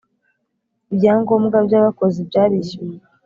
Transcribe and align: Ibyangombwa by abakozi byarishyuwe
Ibyangombwa 0.91 1.57
by 1.67 1.73
abakozi 1.79 2.19
byarishyuwe 2.29 2.95